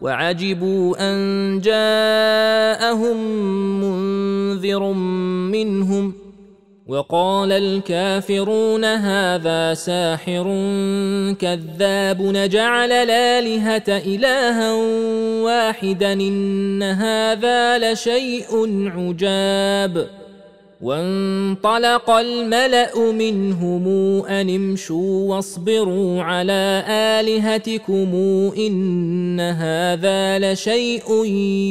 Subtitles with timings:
[0.00, 3.16] وعجبوا أن جاءهم
[3.80, 4.92] منذر
[5.52, 6.26] منهم
[6.86, 10.44] وقال الكافرون هذا ساحر
[11.40, 14.72] كذاب نجعل الآلهة إلها
[15.42, 18.48] واحدا إن هذا لشيء
[18.96, 20.06] عجاب
[20.80, 23.88] وانطلق الملأ منهم
[24.26, 28.14] ان امشوا واصبروا على آلهتكم
[28.58, 31.24] إن هذا لشيء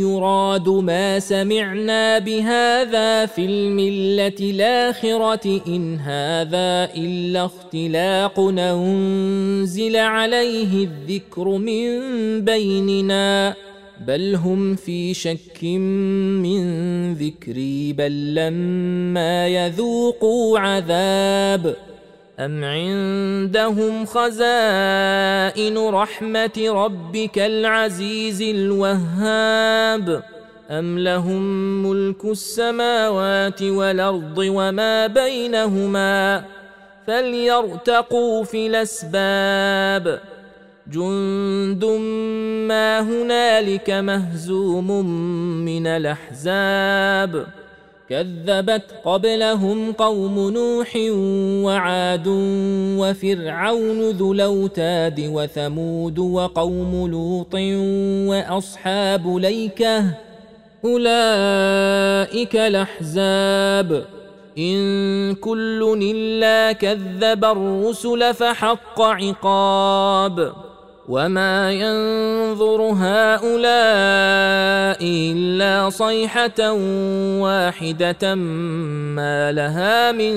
[0.00, 12.00] يراد ما سمعنا بهذا في الملة الآخرة إن هذا إلا اختلاق انزل عليه الذكر من
[12.44, 13.54] بيننا
[14.06, 16.64] بل هم في شك من
[17.20, 21.76] ذكري بل لما يذوقوا عذاب
[22.40, 30.22] أم عندهم خزائن رحمة ربك العزيز الوهاب؟
[30.70, 31.42] أم لهم
[31.86, 36.44] ملك السماوات والأرض وما بينهما؟
[37.06, 40.20] فليرتقوا في الأسباب.
[40.92, 41.84] جند
[42.70, 45.04] ما هنالك مهزوم
[45.64, 47.46] من الاحزاب
[48.08, 50.96] كذبت قبلهم قوم نوح
[51.66, 52.24] وعاد
[52.98, 57.54] وفرعون ذو الاوتاد وثمود وقوم لوط
[58.30, 60.04] واصحاب ليكه
[60.84, 64.04] اولئك الاحزاب
[64.58, 70.69] ان كل الا كذب الرسل فحق عقاب
[71.10, 73.50] وما ينظر هؤلاء
[75.02, 76.72] الا صيحه
[77.42, 80.34] واحدة ما لها من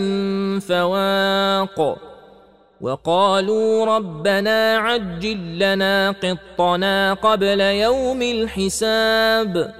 [0.60, 1.98] فواق
[2.82, 9.74] وقالوا ربنا عجل لنا قطنا قبل يوم الحساب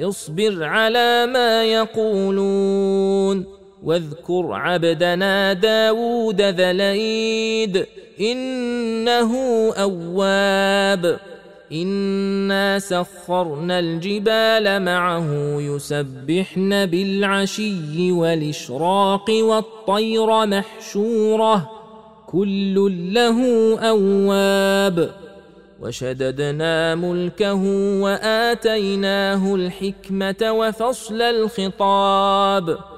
[0.00, 7.86] اصبر على ما يقولون واذكر عبدنا داود ذليد
[8.20, 9.34] إنه
[9.72, 11.18] أواب.
[11.72, 21.70] إنا سخرنا الجبال معه يسبحن بالعشي والإشراق والطير محشوره.
[22.26, 22.74] كل
[23.14, 23.40] له
[23.78, 25.10] أواب.
[25.80, 27.62] وشددنا ملكه
[28.02, 32.97] وآتيناه الحكمة وفصل الخطاب.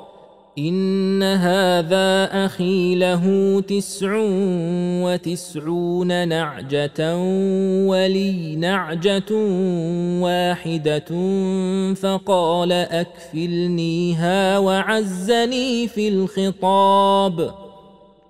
[0.57, 3.23] ان هذا أخي له
[3.67, 4.09] تسع
[5.03, 7.17] وتسعون نعجه
[7.87, 9.33] ولي نعجه
[10.21, 11.09] واحدة
[11.93, 17.53] فقال اكفلنيها وعزني في الخطاب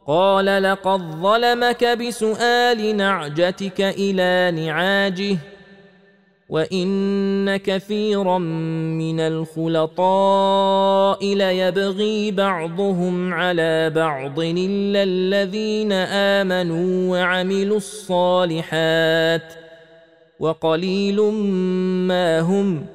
[0.07, 5.38] قال لقد ظلمك بسؤال نعجتك إلى نعاجه
[6.51, 10.45] وان كثيرا من الخلطاء
[11.35, 15.91] ليبغي بعضهم على بعض الا الذين
[16.41, 19.53] امنوا وعملوا الصالحات
[20.39, 21.22] وقليل
[22.07, 22.85] ما هم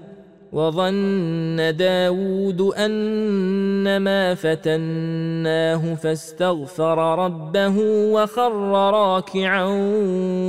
[0.53, 7.79] وظن داود أنما فتناه فاستغفر ربه
[8.13, 9.65] وخر راكعا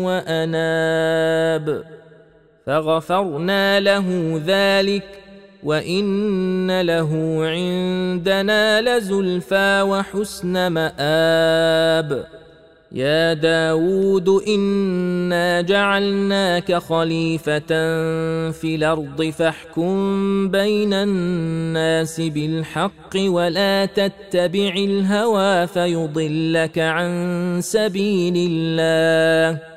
[0.06, 1.97] وأناب
[2.68, 5.04] فغفرنا له ذلك
[5.64, 12.28] وإن له عندنا لزلفى وحسن مآب.
[12.92, 17.68] يا داود إنا جعلناك خليفة
[18.52, 29.77] في الأرض فاحكم بين الناس بالحق ولا تتبع الهوى فيضلك عن سبيل الله.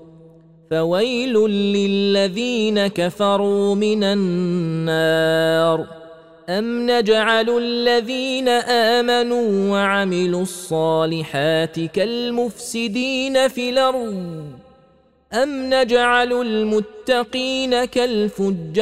[0.71, 5.85] فويل للذين كفروا من النار.
[6.49, 14.43] أم نجعل الذين آمنوا وعملوا الصالحات كالمفسدين في الأرض؟
[15.33, 18.81] أم نجعل المتقين كالفجار؟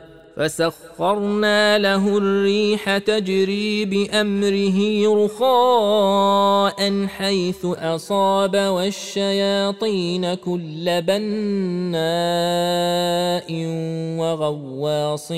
[0.37, 4.79] فسخرنا له الريح تجري بأمره
[5.25, 12.01] رخاء حيث أصاب والشياطين كل بناء
[14.19, 15.31] وغواص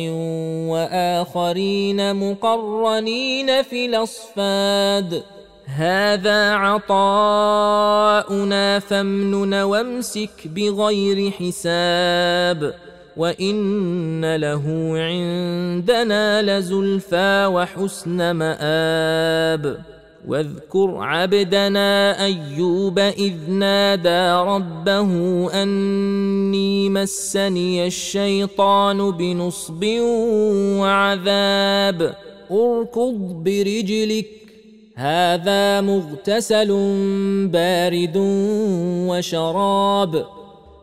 [0.73, 5.23] وآخرين مقرنين في الأصفاد.
[5.65, 7.69] هذا عطاؤنا
[8.79, 12.73] فامنن وامسك بغير حساب.
[13.17, 14.63] وان له
[14.95, 19.77] عندنا لزلفى وحسن مآب
[20.27, 25.11] واذكر عبدنا ايوب اذ نادى ربه
[25.63, 29.85] اني مسني الشيطان بنصب
[30.79, 32.15] وعذاب
[32.51, 34.27] اركض برجلك
[34.95, 36.67] هذا مغتسل
[37.47, 38.17] بارد
[39.07, 40.25] وشراب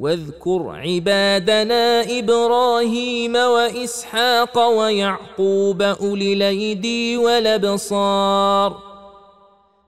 [0.00, 8.76] واذكر عبادنا إبراهيم وإسحاق ويعقوب أولي الأيدي والأبصار.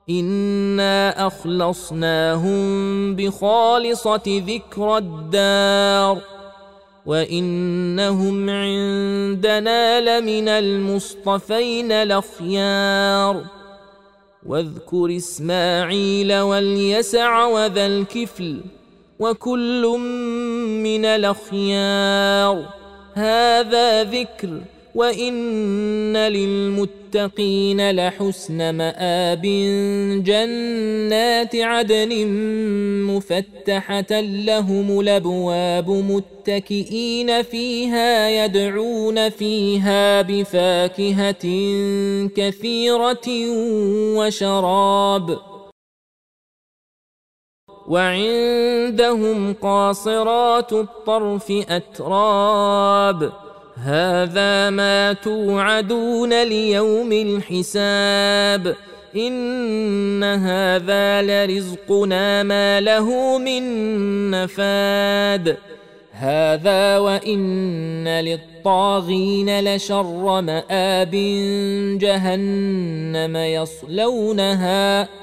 [0.09, 6.21] إنا أخلصناهم بخالصة ذكر الدار.
[7.05, 13.43] وإنهم عندنا لمن المصطفين الأخيار.
[14.45, 18.61] واذكر إسماعيل واليسع وذا الكفل.
[19.23, 19.97] وكل
[20.83, 22.65] من الأخيار.
[23.13, 24.61] هذا ذكر
[24.95, 29.41] وإن للمتقين لحسن مآب.
[30.25, 32.27] جنات عدن
[33.07, 41.45] مفتحة لهم الأبواب متكئين فيها يدعون فيها بفاكهة
[42.35, 43.27] كثيرة
[44.17, 45.52] وشراب.
[47.87, 53.31] وعندهم قاصرات الطرف أتراب.
[53.75, 58.75] هذا ما توعدون ليوم الحساب.
[59.15, 63.63] إن هذا لرزقنا ما له من
[64.31, 65.57] نفاد.
[66.11, 71.11] هذا وإن للطاغين لشر مآب
[71.99, 75.22] جهنم يصلونها.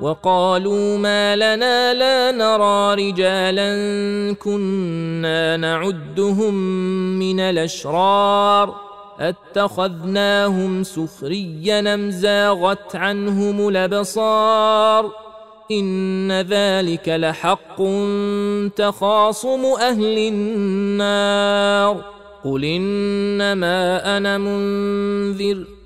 [0.00, 3.74] وقالوا ما لنا لا نرى رجالا
[4.34, 6.54] كنا نعدهم
[7.18, 8.74] من الأشرار.
[9.20, 15.10] أتخذناهم سخريا أم زاغت عنهم الأبصار؟
[15.70, 17.82] إن ذلك لحق
[18.76, 22.04] تخاصم أهل النار.
[22.44, 25.77] قل إنما أنا منذر.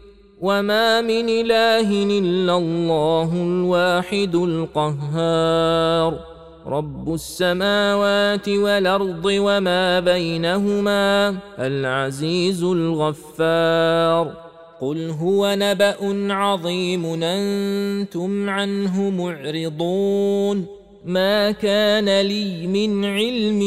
[0.43, 6.19] وما من اله الا الله الواحد القهار.
[6.67, 14.33] رب السماوات والارض وما بينهما العزيز الغفار.
[14.81, 20.67] قل هو نبا عظيم أنتم عنه معرضون.
[21.05, 23.61] ما كان لي من علم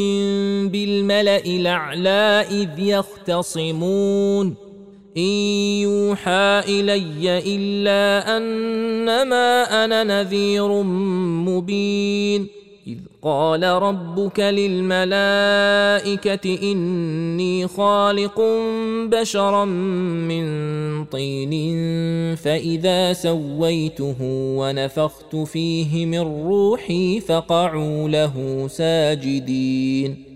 [0.68, 4.65] بالملا الاعلى اذ يختصمون.
[5.16, 5.22] إن
[5.82, 10.82] يوحى إلي إلا أنما أنا نذير
[11.48, 12.46] مبين.
[12.86, 14.98] إذ قال ربك للملائكة
[16.72, 18.40] إني خالق
[19.10, 20.46] بشرا من
[21.04, 21.52] طين
[22.36, 24.16] فإذا سويته
[24.58, 30.35] ونفخت فيه من روحي فقعوا له ساجدين.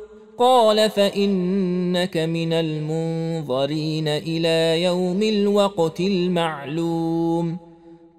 [0.41, 7.57] قال فإنك من المنظرين إلى يوم الوقت المعلوم.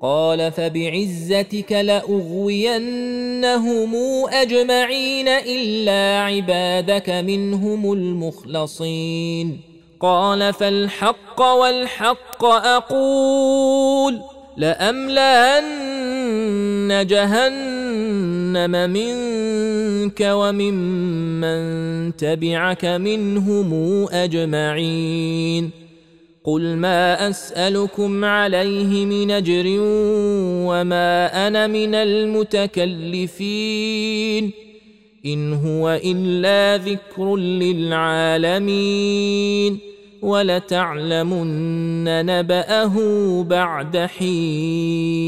[0.02, 2.87] قال فبعزتك لأغوينهم
[4.29, 9.61] أجمعين إلا عبادك منهم المخلصين.
[10.00, 14.21] قال فالحق والحق أقول
[14.57, 15.73] لأملأن
[17.07, 18.71] جهنم
[20.02, 23.73] منك وممن تبعك منهم
[24.12, 25.71] أجمعين.
[26.44, 29.64] قل ما أسألكم عليه من أجر
[30.68, 34.50] وما أنا من المتكلفين.
[35.26, 38.73] إن هو إلا ذكر للعالمين.
[40.23, 42.97] ولتعلمن نبأه
[43.42, 45.23] بعد حين.